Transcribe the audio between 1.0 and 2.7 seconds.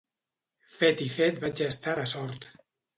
i fet vaig estar de sort.